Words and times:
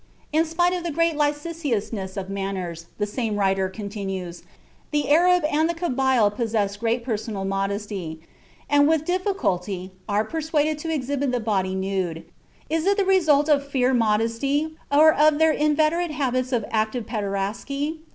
"In 0.33 0.45
spite 0.45 0.73
of 0.73 0.83
the 0.83 0.89
great 0.89 1.15
licentiousness 1.15 2.17
of 2.17 2.25
the 2.29 2.33
manners," 2.33 2.87
the 2.97 3.05
same 3.05 3.35
writer 3.35 3.69
continues, 3.69 4.41
"the 4.89 5.07
Arab 5.11 5.45
and 5.45 5.69
the 5.69 5.75
Kabyle 5.75 6.31
possess 6.35 6.75
great 6.75 7.03
personal 7.05 7.45
modesty, 7.45 8.19
and 8.67 8.87
with 8.87 9.05
difficulty 9.05 9.91
are 10.09 10.23
persuaded 10.25 10.79
to 10.79 10.91
exhibit 10.91 11.31
the 11.31 11.39
body 11.39 11.75
nude; 11.75 12.25
is 12.67 12.87
it 12.87 12.97
the 12.97 13.05
result 13.05 13.47
of 13.47 13.71
real 13.75 13.93
modesty, 13.93 14.75
or 14.91 15.13
of 15.13 15.37
their 15.37 15.51
inveterate 15.51 16.09
habits 16.09 16.51
of 16.51 16.65
active 16.71 17.05
pederasty? 17.05 17.99